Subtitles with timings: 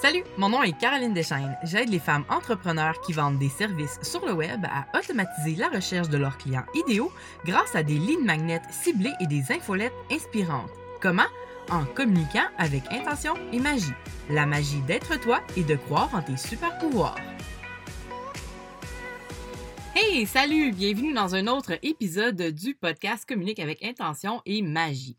[0.00, 1.58] Salut, mon nom est Caroline Deschaines.
[1.62, 6.08] J'aide les femmes entrepreneurs qui vendent des services sur le web à automatiser la recherche
[6.08, 7.12] de leurs clients idéaux
[7.44, 10.70] grâce à des lignes magnètes ciblées et des infolettes inspirantes.
[11.02, 11.28] Comment?
[11.70, 13.92] En communiquant avec intention et magie.
[14.30, 17.16] La magie d'être toi et de croire en tes super pouvoirs.
[20.26, 20.72] Salut!
[20.72, 25.16] Bienvenue dans un autre épisode du podcast Communique avec intention et magie.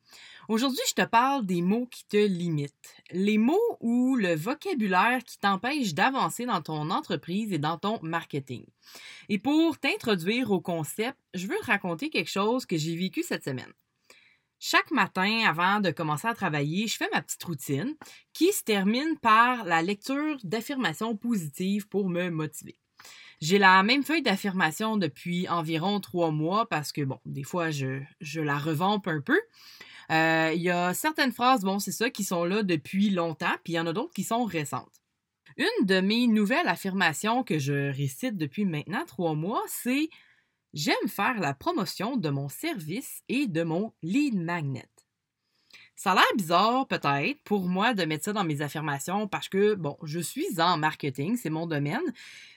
[0.50, 2.94] Aujourd'hui, je te parle des mots qui te limitent.
[3.12, 8.66] Les mots ou le vocabulaire qui t'empêche d'avancer dans ton entreprise et dans ton marketing.
[9.30, 13.46] Et pour t'introduire au concept, je veux te raconter quelque chose que j'ai vécu cette
[13.46, 13.72] semaine.
[14.60, 17.96] Chaque matin, avant de commencer à travailler, je fais ma petite routine
[18.34, 22.78] qui se termine par la lecture d'affirmations positives pour me motiver.
[23.42, 28.00] J'ai la même feuille d'affirmation depuis environ trois mois parce que, bon, des fois, je,
[28.20, 29.40] je la revampe un peu.
[30.12, 33.74] Euh, il y a certaines phrases, bon, c'est ça, qui sont là depuis longtemps, puis
[33.74, 34.92] il y en a d'autres qui sont récentes.
[35.58, 40.10] Une de mes nouvelles affirmations que je récite depuis maintenant trois mois, c'est
[40.74, 44.88] J'aime faire la promotion de mon service et de mon lead magnet.
[45.98, 49.76] Ça a l'air bizarre, peut-être, pour moi de mettre ça dans mes affirmations parce que,
[49.76, 52.02] bon, je suis en marketing, c'est mon domaine,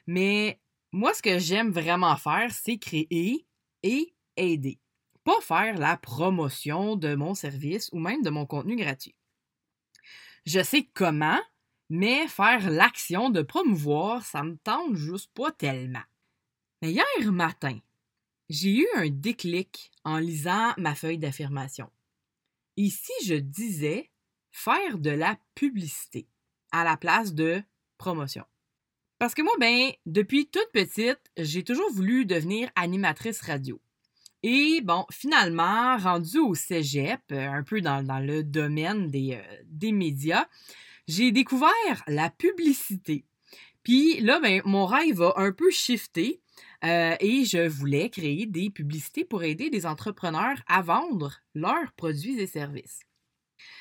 [0.07, 0.61] mais
[0.95, 3.47] moi, ce que j'aime vraiment faire, c'est créer
[3.83, 4.79] et aider
[5.25, 9.17] pas faire la promotion de mon service ou même de mon contenu gratuit.
[10.47, 11.41] Je sais comment,
[11.89, 16.05] mais faire l'action de promouvoir, ça me tente juste pas tellement.
[16.83, 17.79] Mais hier matin,
[18.51, 21.91] j'ai eu un déclic en lisant ma feuille d'affirmation.
[22.77, 24.11] Ici, je disais
[24.51, 26.29] faire de la publicité
[26.71, 27.63] à la place de
[27.97, 28.45] promotion.
[29.19, 33.81] Parce que moi, ben, depuis toute petite, j'ai toujours voulu devenir animatrice radio.
[34.43, 39.93] Et bon, finalement, rendu au cégep, euh, un peu dans, le domaine des, euh, des
[39.93, 40.47] médias,
[41.09, 43.25] j'ai découvert la publicité.
[43.83, 46.41] Puis là, ben, mon rêve a un peu shifté
[46.85, 52.39] euh, et je voulais créer des publicités pour aider des entrepreneurs à vendre leurs produits
[52.39, 53.01] et services.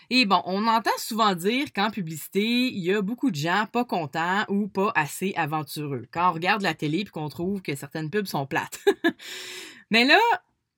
[0.10, 3.86] Et bon, on entend souvent dire qu'en publicité, il y a beaucoup de gens pas
[3.86, 6.08] contents ou pas assez aventureux.
[6.12, 8.80] Quand on regarde la télé et qu'on trouve que certaines pubs sont plates.
[9.92, 10.20] Mais là,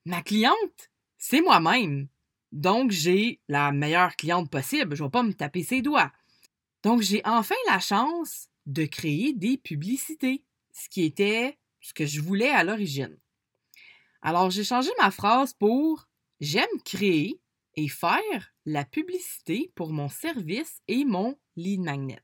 [0.05, 2.07] ma cliente, c'est moi-même.
[2.51, 4.95] Donc, j'ai la meilleure cliente possible.
[4.95, 6.11] Je ne vais pas me taper ses doigts.
[6.83, 12.21] Donc, j'ai enfin la chance de créer des publicités, ce qui était ce que je
[12.21, 13.17] voulais à l'origine.
[14.21, 16.07] Alors, j'ai changé ma phrase pour
[16.41, 17.39] J'aime créer
[17.75, 22.21] et faire la publicité pour mon service et mon lead magnet.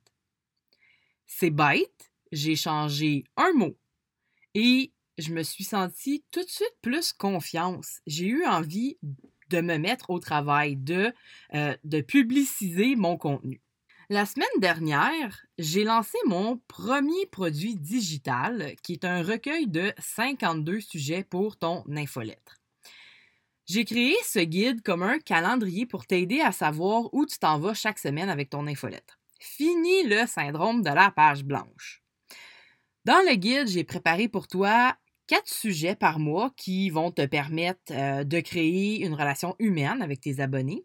[1.28, 3.78] C'est bête, j'ai changé un mot
[4.54, 8.00] et je me suis sentie tout de suite plus confiance.
[8.08, 8.98] J'ai eu envie
[9.50, 11.14] de me mettre au travail, de,
[11.54, 13.62] euh, de publiciser mon contenu.
[14.10, 20.82] La semaine dernière, j'ai lancé mon premier produit digital qui est un recueil de 52
[20.82, 22.61] sujets pour ton infolettre.
[23.74, 27.74] J'ai créé ce guide comme un calendrier pour t'aider à savoir où tu t'en vas
[27.74, 29.18] chaque semaine avec ton infolettre.
[29.40, 32.04] Fini le syndrome de la page blanche.
[33.06, 37.80] Dans le guide, j'ai préparé pour toi quatre sujets par mois qui vont te permettre
[37.92, 40.84] euh, de créer une relation humaine avec tes abonnés.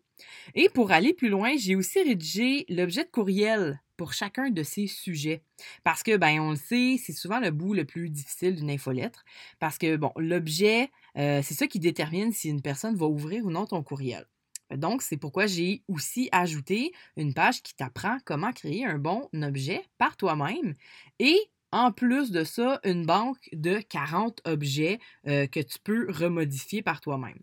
[0.54, 4.86] Et pour aller plus loin, j'ai aussi rédigé l'objet de courriel pour chacun de ces
[4.86, 5.42] sujets.
[5.82, 9.24] Parce que, ben, on le sait, c'est souvent le bout le plus difficile d'une infolettre.
[9.58, 13.50] Parce que, bon, l'objet, euh, c'est ça qui détermine si une personne va ouvrir ou
[13.50, 14.26] non ton courriel.
[14.74, 19.84] Donc, c'est pourquoi j'ai aussi ajouté une page qui t'apprend comment créer un bon objet
[19.98, 20.74] par toi-même
[21.18, 21.38] et
[21.72, 27.00] en plus de ça, une banque de 40 objets euh, que tu peux remodifier par
[27.00, 27.38] toi-même.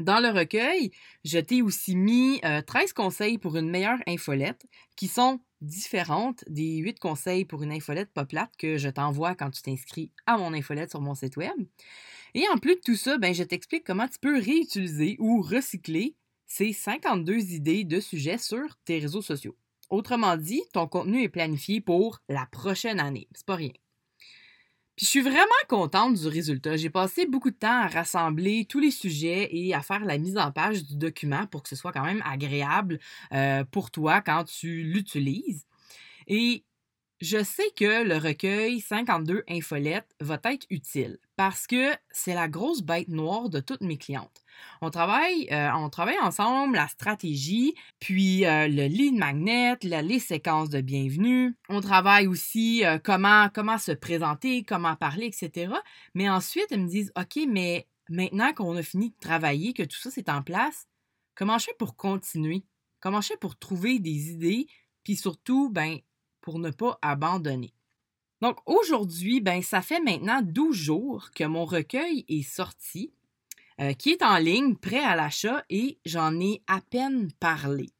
[0.00, 0.90] Dans le recueil,
[1.24, 4.66] je t'ai aussi mis 13 euh, conseils pour une meilleure infolette
[4.96, 9.50] qui sont différentes des 8 conseils pour une infolette pas plate que je t'envoie quand
[9.50, 11.56] tu t'inscris à mon infolette sur mon site web.
[12.34, 16.14] Et en plus de tout ça, ben, je t'explique comment tu peux réutiliser ou recycler
[16.46, 19.56] ces 52 idées de sujets sur tes réseaux sociaux.
[19.90, 23.28] Autrement dit, ton contenu est planifié pour la prochaine année.
[23.34, 23.72] C'est pas rien.
[24.96, 26.76] Puis je suis vraiment contente du résultat.
[26.76, 30.38] J'ai passé beaucoup de temps à rassembler tous les sujets et à faire la mise
[30.38, 32.98] en page du document pour que ce soit quand même agréable
[33.32, 35.66] euh, pour toi quand tu l'utilises.
[36.28, 36.64] Et
[37.20, 42.82] je sais que le recueil 52 infolettes va être utile parce que c'est la grosse
[42.82, 44.44] bête noire de toutes mes clientes.
[44.82, 50.68] On travaille, euh, on travaille ensemble la stratégie, puis euh, le lead magnet, les séquences
[50.68, 51.56] de bienvenue.
[51.68, 55.72] On travaille aussi euh, comment, comment se présenter, comment parler, etc.
[56.14, 59.98] Mais ensuite, elles me disent, OK, mais maintenant qu'on a fini de travailler, que tout
[59.98, 60.86] ça c'est en place,
[61.34, 62.64] comment je fais pour continuer?
[63.00, 64.66] Comment je fais pour trouver des idées,
[65.02, 65.98] puis surtout, ben,
[66.46, 67.74] pour ne pas abandonner?
[68.40, 73.12] Donc aujourd'hui, ben, ça fait maintenant 12 jours que mon recueil est sorti,
[73.80, 77.90] euh, qui est en ligne, prêt à l'achat, et j'en ai à peine parlé.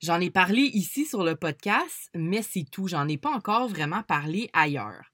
[0.00, 2.88] J'en ai parlé ici sur le podcast, mais c'est tout.
[2.88, 5.12] J'en ai pas encore vraiment parlé ailleurs.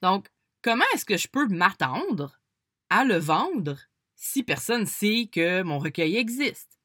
[0.00, 0.28] Donc,
[0.62, 2.40] comment est-ce que je peux m'attendre
[2.90, 3.76] à le vendre
[4.14, 6.78] si personne sait que mon recueil existe?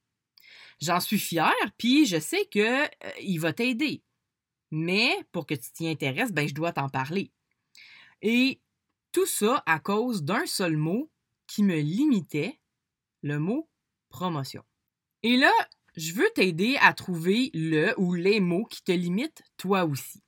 [0.81, 4.01] J'en suis fière, puis je sais qu'il euh, va t'aider.
[4.75, 7.31] Mais pour que tu t'y intéresses, ben, je dois t'en parler.
[8.23, 8.59] Et
[9.11, 11.11] tout ça à cause d'un seul mot
[11.45, 12.59] qui me limitait,
[13.21, 13.69] le mot
[14.09, 14.63] promotion.
[15.21, 15.51] Et là,
[15.95, 20.23] je veux t'aider à trouver le ou les mots qui te limitent toi aussi.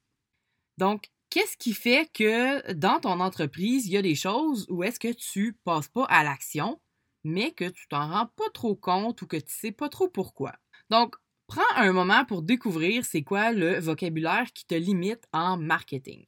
[0.78, 5.00] Donc, qu'est-ce qui fait que dans ton entreprise, il y a des choses où est-ce
[5.00, 6.80] que tu passes pas à l'action,
[7.24, 10.54] mais que tu t'en rends pas trop compte ou que tu sais pas trop pourquoi?
[10.92, 11.16] Donc,
[11.48, 16.26] prends un moment pour découvrir c'est quoi le vocabulaire qui te limite en marketing.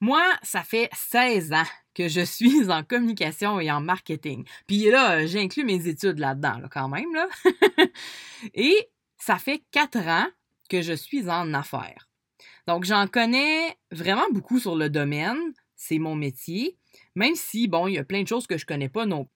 [0.00, 4.44] Moi, ça fait 16 ans que je suis en communication et en marketing.
[4.66, 7.08] Puis là, j'inclus mes études là-dedans, quand même.
[8.54, 10.26] Et ça fait 4 ans
[10.68, 12.08] que je suis en affaires.
[12.66, 15.38] Donc, j'en connais vraiment beaucoup sur le domaine.
[15.76, 16.76] C'est mon métier.
[17.14, 19.28] Même si, bon, il y a plein de choses que je connais pas non.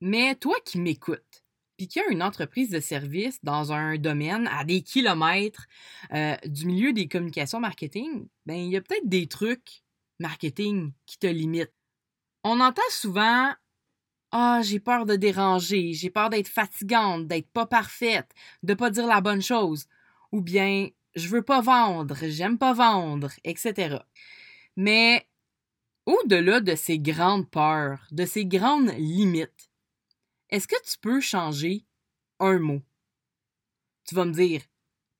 [0.00, 1.43] Mais toi qui m'écoutes,
[1.76, 5.66] puis qui a une entreprise de service dans un domaine à des kilomètres
[6.12, 9.82] euh, du milieu des communications marketing, ben il y a peut-être des trucs
[10.18, 11.74] marketing qui te limitent.
[12.44, 13.52] On entend souvent
[14.32, 18.30] Ah, j'ai peur de déranger, j'ai peur d'être fatigante, d'être pas parfaite,
[18.62, 19.86] de pas dire la bonne chose,
[20.32, 23.98] ou bien je veux pas vendre, j'aime pas vendre, etc.
[24.76, 25.28] Mais
[26.06, 29.70] au-delà de ces grandes peurs, de ces grandes limites,
[30.54, 31.84] est-ce que tu peux changer
[32.38, 32.80] un mot?
[34.06, 34.60] Tu vas me dire,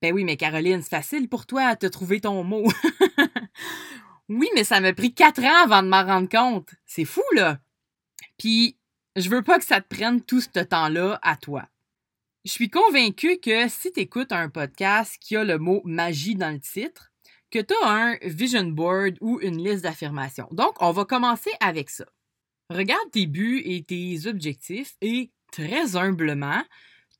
[0.00, 2.64] ben oui, mais Caroline, c'est facile pour toi de trouver ton mot.
[4.28, 6.68] oui, mais ça m'a pris quatre ans avant de m'en rendre compte.
[6.86, 7.58] C'est fou, là.
[8.38, 8.78] Puis,
[9.16, 11.68] je veux pas que ça te prenne tout ce temps-là à toi.
[12.44, 16.52] Je suis convaincue que si tu écoutes un podcast qui a le mot magie dans
[16.52, 17.10] le titre,
[17.50, 20.48] que tu as un vision board ou une liste d'affirmations.
[20.52, 22.04] Donc, on va commencer avec ça.
[22.74, 26.62] Regarde tes buts et tes objectifs et, très humblement,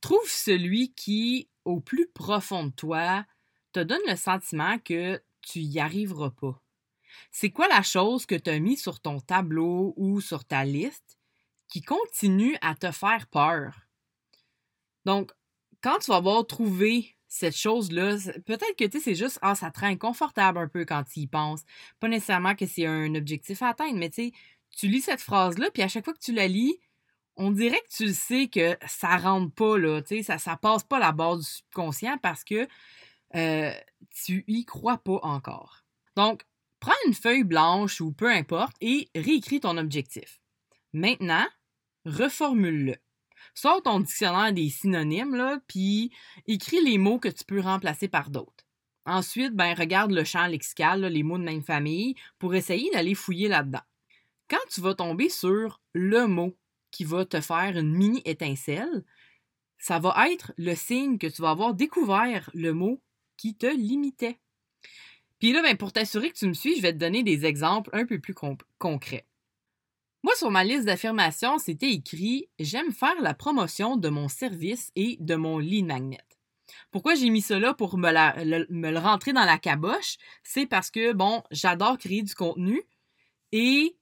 [0.01, 3.25] trouve celui qui, au plus profond de toi,
[3.71, 6.61] te donne le sentiment que tu y arriveras pas.
[7.31, 11.17] C'est quoi la chose que tu as mis sur ton tableau ou sur ta liste
[11.69, 13.75] qui continue à te faire peur?
[15.05, 15.31] Donc,
[15.81, 19.79] quand tu vas avoir trouvé cette chose-là, peut-être que tu c'est juste, ah, ça te
[19.79, 21.63] rend inconfortable un peu quand tu y penses.
[21.99, 24.31] Pas nécessairement que c'est un objectif à atteindre, mais tu sais,
[24.75, 26.77] tu lis cette phrase-là, puis à chaque fois que tu la lis,
[27.37, 30.55] on dirait que tu le sais que ça rentre pas, là, tu sais, ça, ça
[30.57, 32.67] passe pas la base du subconscient parce que
[33.35, 33.73] euh,
[34.11, 35.83] tu y crois pas encore.
[36.15, 36.43] Donc,
[36.79, 40.39] prends une feuille blanche ou peu importe et réécris ton objectif.
[40.93, 41.45] Maintenant,
[42.05, 42.95] reformule-le.
[43.53, 46.11] Sors ton dictionnaire des synonymes, là, puis
[46.47, 48.65] écris les mots que tu peux remplacer par d'autres.
[49.05, 53.47] Ensuite, ben, regarde le champ lexical, les mots de même famille, pour essayer d'aller fouiller
[53.47, 53.83] là-dedans.
[54.49, 56.55] Quand tu vas tomber sur le mot
[56.91, 59.03] qui va te faire une mini étincelle,
[59.77, 63.01] ça va être le signe que tu vas avoir découvert le mot
[63.37, 64.39] qui te limitait.
[65.39, 67.89] Puis là, ben, pour t'assurer que tu me suis, je vais te donner des exemples
[67.93, 68.35] un peu plus
[68.77, 69.27] concrets.
[70.23, 75.17] Moi, sur ma liste d'affirmations, c'était écrit J'aime faire la promotion de mon service et
[75.19, 76.21] de mon lead magnet.
[76.89, 78.09] Pourquoi j'ai mis cela pour me,
[78.71, 80.17] me le rentrer dans la caboche?
[80.43, 82.81] C'est parce que, bon, j'adore créer du contenu
[83.51, 83.95] et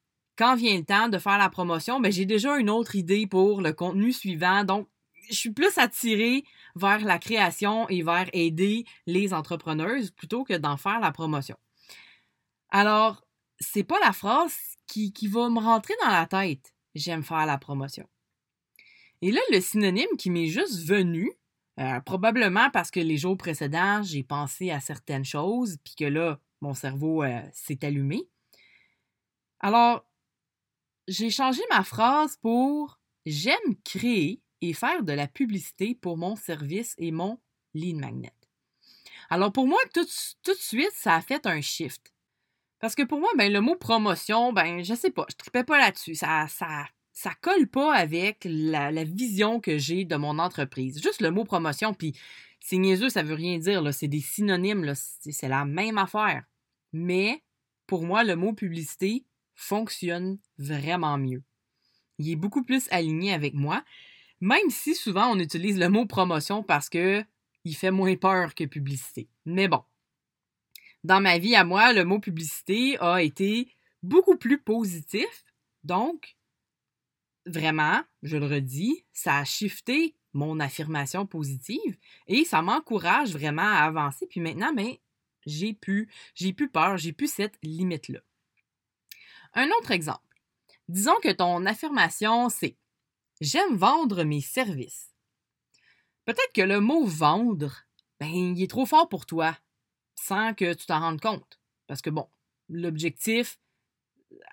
[0.44, 3.62] quand vient le temps de faire la promotion, ben, j'ai déjà une autre idée pour
[3.62, 4.66] le contenu suivant.
[4.66, 4.90] Donc,
[5.30, 6.44] je suis plus attirée
[6.76, 11.56] vers la création et vers aider les entrepreneuses plutôt que d'en faire la promotion.
[12.72, 13.24] Alors,
[13.62, 14.54] c'est pas la phrase
[14.86, 16.74] qui, qui va me rentrer dans la tête.
[16.94, 18.06] J'aime faire la promotion.
[19.22, 21.32] Et là, le synonyme qui m'est juste venu,
[21.80, 26.38] euh, probablement parce que les jours précédents, j'ai pensé à certaines choses, puis que là,
[26.60, 28.28] mon cerveau euh, s'est allumé.
[29.62, 30.06] Alors,
[31.08, 36.94] j'ai changé ma phrase pour J'aime créer et faire de la publicité pour mon service
[36.98, 37.40] et mon
[37.74, 38.34] lead magnet.
[39.30, 42.14] Alors pour moi, tout, de suite, ça a fait un shift.
[42.80, 45.78] Parce que pour moi, ben, le mot promotion, ben, je sais pas, je tripais pas
[45.78, 46.16] là-dessus.
[46.16, 51.02] Ça, ça, ça colle pas avec la, vision que j'ai de mon entreprise.
[51.02, 52.14] Juste le mot promotion, puis
[52.60, 56.44] c'est niaiseux, ça veut rien dire, c'est des synonymes, c'est la même affaire.
[56.92, 57.42] Mais
[57.88, 61.44] pour moi, le mot publicité, fonctionne vraiment mieux.
[62.20, 63.84] Il est beaucoup plus aligné avec moi.
[64.42, 67.24] Même si souvent on utilise le mot promotion parce que
[67.66, 69.30] il fait moins peur que publicité.
[69.46, 69.84] Mais bon.
[71.04, 75.46] Dans ma vie à moi, le mot publicité a été beaucoup plus positif.
[75.84, 76.38] Donc,
[77.46, 83.84] vraiment, je le redis, ça a shifté mon affirmation positive et ça m'encourage vraiment à
[83.84, 84.28] avancer.
[84.28, 84.94] Puis maintenant, ben,
[85.46, 88.20] j'ai plus, j'ai plus peur, j'ai plus cette limite-là.
[89.54, 90.20] Un autre exemple.
[90.88, 92.76] Disons que ton affirmation, c'est
[93.42, 95.12] J'aime vendre mes services.
[96.26, 97.84] Peut-être que le mot vendre,
[98.20, 99.58] ben, il est trop fort pour toi,
[100.16, 101.60] sans que tu t'en rendes compte.
[101.88, 102.28] Parce que bon,
[102.70, 103.60] l'objectif,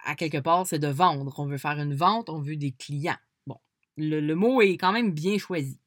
[0.04, 1.38] à quelque part, c'est de vendre.
[1.38, 3.18] On veut faire une vente, on veut des clients.
[3.46, 3.60] Bon,
[3.96, 5.78] le, mot est quand même bien choisi.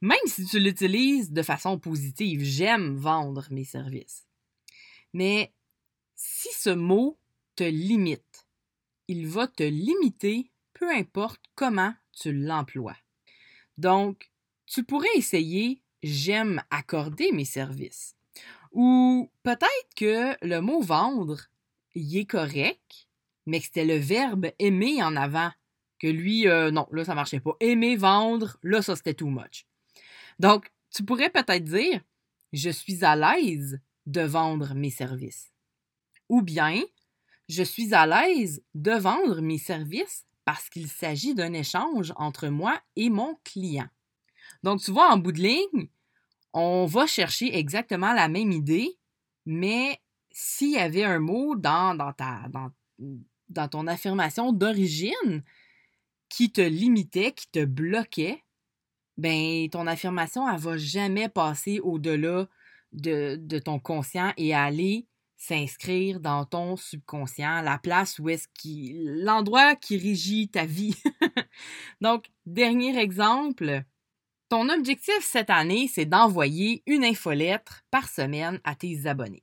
[0.00, 4.26] Même si tu l'utilises de façon positive, j'aime vendre mes services.
[5.12, 5.52] Mais
[6.16, 7.16] si ce mot
[7.54, 8.46] te limite,
[9.08, 12.96] il va te limiter peu importe comment tu l'emploies.
[13.78, 14.30] Donc,
[14.66, 18.16] tu pourrais essayer j'aime accorder mes services.
[18.72, 21.48] Ou peut-être que le mot vendre
[21.94, 23.06] il est correct,
[23.46, 25.50] mais que c'était le verbe aimer en avant.
[25.98, 27.56] Que lui, euh, non, là, ça marchait pas.
[27.60, 29.66] Aimer, vendre, là, ça, c'était too much.
[30.38, 32.00] Donc, tu pourrais peut-être dire,
[32.52, 35.52] je suis à l'aise de vendre mes services.
[36.28, 36.82] Ou bien,
[37.52, 42.80] je suis à l'aise de vendre mes services parce qu'il s'agit d'un échange entre moi
[42.96, 43.88] et mon client.
[44.62, 45.88] Donc, tu vois, en bout de ligne,
[46.52, 48.98] on va chercher exactement la même idée,
[49.46, 55.42] mais s'il y avait un mot dans, dans, ton affirmation d'origine
[56.28, 58.42] qui te limitait, qui te bloquait,
[59.18, 62.48] ben ton affirmation, elle va jamais passer au-delà
[62.92, 65.06] de, de, ton conscient et aller
[65.42, 70.94] s'inscrire dans ton subconscient, la place où est-ce qui, l'endroit qui régit ta vie.
[72.00, 73.82] Donc, dernier exemple,
[74.48, 79.42] ton objectif cette année, c'est d'envoyer une infolettre par semaine à tes abonnés.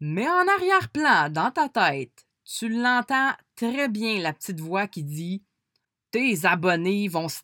[0.00, 5.44] Mais en arrière-plan, dans ta tête, tu l'entends très bien, la petite voix qui dit
[6.10, 7.40] Tes abonnés vont se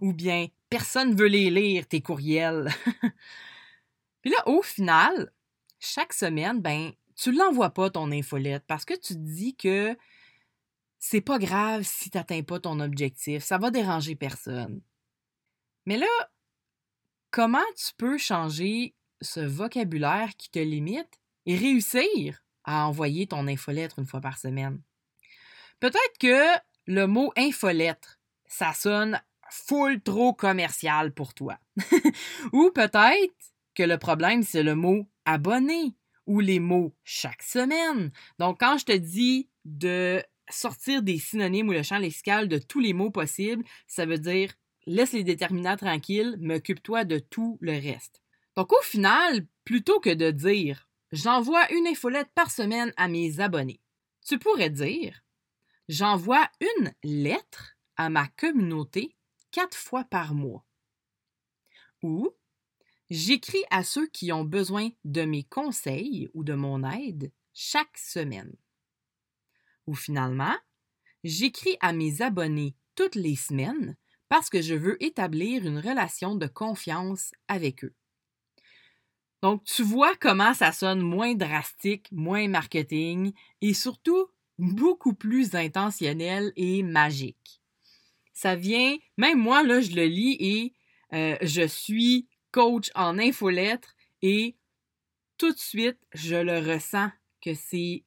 [0.00, 2.70] ou bien personne veut les lire, tes courriels.
[4.22, 5.30] Puis là, au final,
[5.78, 9.96] chaque semaine, ben, tu l'envoies pas ton infolette parce que tu te dis que
[10.98, 14.80] c'est pas grave si tu n'atteins pas ton objectif, ça va déranger personne.
[15.86, 16.06] Mais là,
[17.30, 23.98] comment tu peux changer ce vocabulaire qui te limite et réussir à envoyer ton infolettre
[23.98, 24.80] une fois par semaine?
[25.80, 29.20] Peut-être que le mot infolettre, ça sonne
[29.50, 31.58] full trop commercial pour toi.
[32.52, 33.34] ou peut-être
[33.74, 35.94] que le problème, c'est le mot abonné
[36.26, 38.10] ou les mots chaque semaine.
[38.38, 42.80] Donc, quand je te dis de sortir des synonymes ou le champ lexical de tous
[42.80, 44.52] les mots possibles, ça veut dire
[44.86, 48.22] laisse les déterminants tranquilles, m'occupe-toi de tout le reste.
[48.56, 53.80] Donc, au final, plutôt que de dire J'envoie une infolette par semaine à mes abonnés.
[54.26, 55.22] Tu pourrais dire
[55.88, 59.16] J'envoie une lettre à ma communauté
[59.50, 60.66] quatre fois par mois.
[62.02, 62.30] Ou
[63.10, 68.54] J'écris à ceux qui ont besoin de mes conseils ou de mon aide chaque semaine.
[69.86, 70.54] Ou finalement,
[71.24, 73.96] j'écris à mes abonnés toutes les semaines
[74.28, 77.94] parce que je veux établir une relation de confiance avec eux.
[79.40, 84.26] Donc, tu vois comment ça sonne moins drastique, moins marketing et surtout
[84.58, 87.62] beaucoup plus intentionnel et magique.
[88.32, 90.72] Ça vient, même moi, là, je le lis et
[91.14, 94.56] euh, je suis coach en infolettre et
[95.38, 98.04] tout de suite, je le ressens que c'est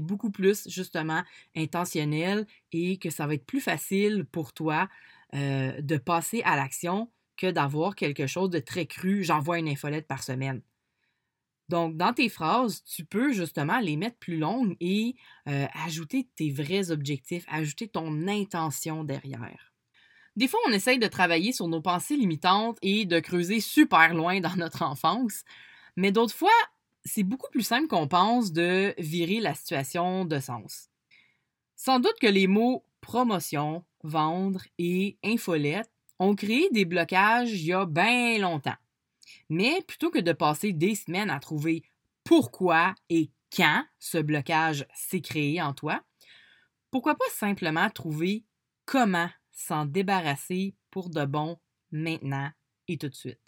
[0.00, 1.22] beaucoup plus justement
[1.56, 4.88] intentionnel et que ça va être plus facile pour toi
[5.34, 10.06] euh, de passer à l'action que d'avoir quelque chose de très cru, j'envoie une infolette
[10.06, 10.62] par semaine.
[11.68, 15.16] Donc, dans tes phrases, tu peux justement les mettre plus longues et
[15.48, 19.72] euh, ajouter tes vrais objectifs, ajouter ton intention derrière.
[20.36, 24.40] Des fois, on essaye de travailler sur nos pensées limitantes et de creuser super loin
[24.40, 25.44] dans notre enfance,
[25.96, 26.50] mais d'autres fois,
[27.04, 30.88] c'est beaucoup plus simple qu'on pense de virer la situation de sens.
[31.74, 37.72] Sans doute que les mots promotion, vendre et infolette ont créé des blocages il y
[37.72, 38.76] a bien longtemps.
[39.48, 41.84] Mais plutôt que de passer des semaines à trouver
[42.24, 46.02] pourquoi et quand ce blocage s'est créé en toi,
[46.90, 48.44] pourquoi pas simplement trouver
[48.86, 51.58] comment s'en débarrasser pour de bon
[51.90, 52.50] maintenant
[52.86, 53.40] et tout de suite.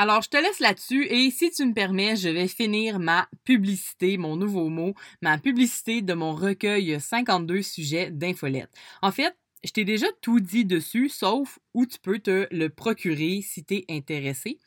[0.00, 4.16] Alors, je te laisse là-dessus et si tu me permets, je vais finir ma publicité,
[4.16, 8.70] mon nouveau mot, ma publicité de mon recueil 52 sujets d'infolette.
[9.02, 13.42] En fait, je t'ai déjà tout dit dessus, sauf où tu peux te le procurer
[13.42, 14.60] si tu es intéressé.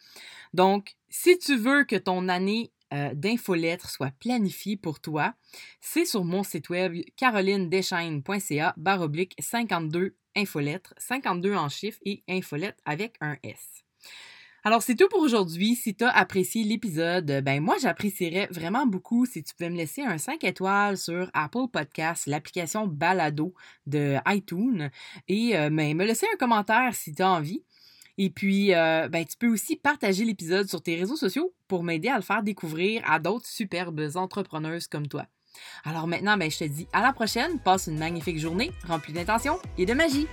[0.53, 5.33] Donc, si tu veux que ton année euh, d'infolettre soit planifiée pour toi,
[5.79, 13.15] c'est sur mon site web carolinedeschaines.ca baroblique 52 infolettres, 52 en chiffres et infolettre avec
[13.21, 13.83] un S.
[14.63, 15.73] Alors, c'est tout pour aujourd'hui.
[15.73, 20.03] Si tu as apprécié l'épisode, ben moi, j'apprécierais vraiment beaucoup si tu pouvais me laisser
[20.03, 23.55] un 5 étoiles sur Apple Podcast, l'application Balado
[23.87, 24.91] de iTunes,
[25.27, 27.63] et euh, ben, me laisser un commentaire si tu as envie.
[28.19, 32.09] Et puis, euh, ben, tu peux aussi partager l'épisode sur tes réseaux sociaux pour m'aider
[32.09, 35.25] à le faire découvrir à d'autres superbes entrepreneuses comme toi.
[35.83, 39.59] Alors maintenant, ben, je te dis à la prochaine, passe une magnifique journée remplie d'intention
[39.77, 40.27] et de magie.